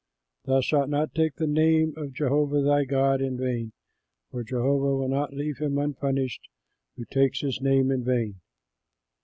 [0.45, 3.71] "THOU SHALT NOT TAKE THE NAME OF JEHOVAH THY GOD IN VAIN,
[4.31, 6.41] for Jehovah will not leave him unpunished
[6.95, 8.39] who takes his name in vain.